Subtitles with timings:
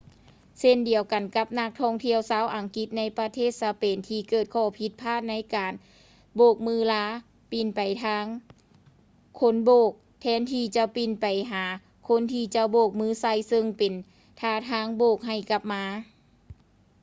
[0.59, 5.73] ເຊັ່ນດຽວກັນກັບນັກທ່ອງທ່ຽວຊາວອັງກິດໃນປະເທດສະເປນທີ່ເກີດຂໍ້ຜິດພາດໃນການ
[6.35, 7.05] ໂບກມືລາ
[7.51, 8.25] ປິ່ນໄປທາງ
[9.41, 9.91] ຄົນໂບກ
[10.21, 11.65] ແທນທີ່ຈະປິ່ນໄປຫາ
[12.07, 13.93] ຄົນທີ່ຈະໂບກມືໃສ່ ເຊິ່ງເປັນ
[14.41, 15.85] ທ່າທາງບອກໃຫ້ກັບມາ